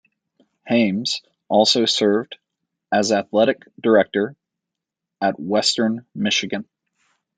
Hyames 0.67 1.21
also 1.47 1.85
served 1.85 2.37
as 2.91 3.11
athletic 3.11 3.61
director 3.79 4.35
at 5.21 5.39
Western 5.39 6.07
Michigan. 6.15 6.67